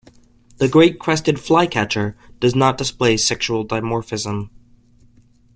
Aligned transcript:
The 0.57 0.67
great 0.67 0.97
crested 0.97 1.39
flycatcher 1.39 2.17
does 2.39 2.55
not 2.55 2.75
display 2.79 3.17
sexual 3.17 3.63
dimorphism. 3.63 4.49